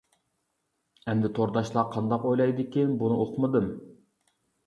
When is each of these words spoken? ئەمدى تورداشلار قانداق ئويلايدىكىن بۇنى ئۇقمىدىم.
ئەمدى 1.11 1.29
تورداشلار 1.39 1.91
قانداق 1.97 2.25
ئويلايدىكىن 2.29 2.97
بۇنى 3.03 3.19
ئۇقمىدىم. 3.25 3.67